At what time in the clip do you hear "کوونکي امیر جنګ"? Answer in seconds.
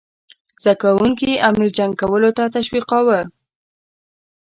0.81-1.93